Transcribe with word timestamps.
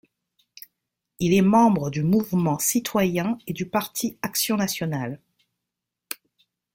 Il 1.19 1.31
est 1.31 1.43
membre 1.43 1.91
du 1.91 2.01
mouvement 2.01 2.57
citoyen 2.57 3.37
et 3.45 3.53
du 3.53 3.67
parti 3.69 4.17
action 4.23 4.55
nationale. 4.55 5.21